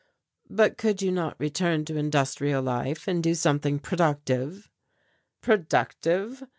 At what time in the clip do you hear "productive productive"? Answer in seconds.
3.77-6.41